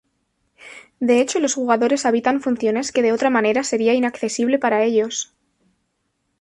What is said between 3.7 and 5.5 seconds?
inaccesible para ellos.